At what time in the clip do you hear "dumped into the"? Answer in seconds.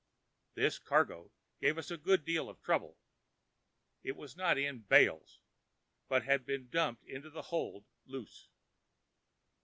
6.69-7.43